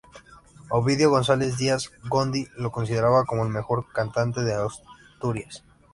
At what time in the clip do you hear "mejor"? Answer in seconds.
3.51-3.85